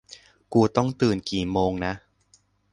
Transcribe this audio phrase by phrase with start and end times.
[0.53, 1.93] กูต้องตื่นกี่โมงนะ